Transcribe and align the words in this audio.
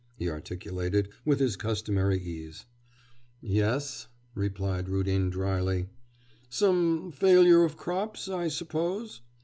he 0.17 0.27
articulated, 0.27 1.09
with 1.25 1.39
his 1.39 1.55
customary 1.55 2.19
ease. 2.19 2.65
'Yes,' 3.39 4.07
replied 4.33 4.89
Rudin 4.89 5.29
drily. 5.29 5.89
'Some 6.49 7.11
failure 7.11 7.63
of 7.63 7.77
crops, 7.77 8.27
I 8.27 8.47
suppose? 8.47 9.21